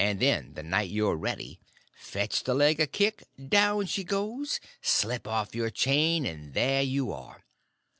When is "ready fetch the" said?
1.15-2.55